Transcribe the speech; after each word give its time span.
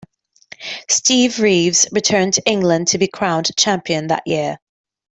Steve 0.89 1.39
Reeves 1.39 1.87
returned 1.91 2.33
to 2.33 2.43
England 2.47 2.87
to 2.87 2.97
be 2.97 3.07
crowned 3.07 3.55
champion 3.55 4.07
that 4.07 4.23
year. 4.25 4.57